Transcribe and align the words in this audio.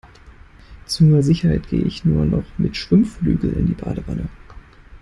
Zur 0.87 1.21
Sicherheit 1.21 1.69
gehe 1.69 1.83
ich 1.83 2.05
nur 2.05 2.25
noch 2.25 2.45
mit 2.57 2.75
Schwimmflügeln 2.75 3.55
in 3.55 3.67
die 3.67 3.75
Badewanne. 3.75 4.29